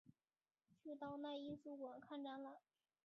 [0.81, 2.57] 去当代艺术馆看展览